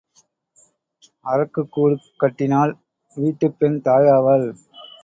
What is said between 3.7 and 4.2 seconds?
தாய்